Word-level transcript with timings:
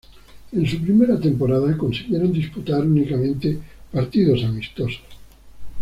En 0.53 0.65
su 0.67 0.81
primera 0.81 1.19
temporada 1.19 1.77
consiguieron 1.77 2.33
disputar 2.33 2.81
únicamente 2.83 3.59
partidos 3.91 4.43
amistosos. 4.43 5.03